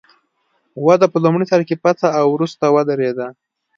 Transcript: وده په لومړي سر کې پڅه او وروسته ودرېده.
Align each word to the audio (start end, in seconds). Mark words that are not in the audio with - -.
وده 0.85 1.07
په 1.13 1.17
لومړي 1.23 1.45
سر 1.51 1.61
کې 1.67 1.75
پڅه 1.83 2.07
او 2.19 2.25
وروسته 2.35 2.65
ودرېده. 2.75 3.27